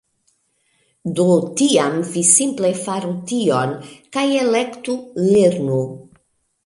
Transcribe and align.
Do, 1.19 1.25
tiam 1.59 1.99
vi 2.15 2.23
simple 2.29 2.71
faru 2.87 3.11
tion! 3.33 3.75
kaj 4.17 4.27
elektu 4.45 4.97
"lernu" 5.29 5.79